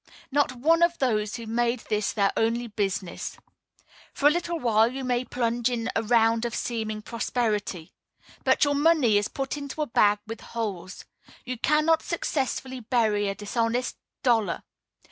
not 0.31 0.53
one 0.53 0.81
of 0.81 0.97
those 0.97 1.35
who 1.35 1.45
made 1.45 1.81
this 1.81 2.11
their 2.11 2.31
only 2.35 2.65
business." 2.65 3.37
For 4.15 4.25
a 4.25 4.31
little 4.31 4.59
while 4.59 4.91
you 4.91 5.03
may 5.03 5.23
plunge 5.23 5.69
in 5.69 5.91
a 5.95 6.01
round 6.01 6.43
of 6.43 6.55
seeming 6.55 7.03
prosperity; 7.03 7.93
but 8.43 8.63
your 8.63 8.73
money 8.73 9.19
is 9.19 9.27
put 9.27 9.57
into 9.57 9.79
a 9.83 9.85
bag 9.85 10.17
with 10.25 10.41
holes. 10.41 11.05
You 11.45 11.55
cannot 11.59 12.01
successfully 12.01 12.79
bury 12.79 13.27
a 13.29 13.35
dishonest 13.35 13.95
dollar. 14.23 14.63